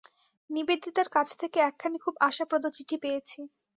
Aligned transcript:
নিবেদিতার 0.49 1.07
কাছ 1.15 1.27
থেকে 1.41 1.57
একখানি 1.61 1.97
খুব 2.05 2.15
আশাপ্রদ 2.27 2.63
চিঠি 2.77 2.97
পেয়েছি। 3.03 3.39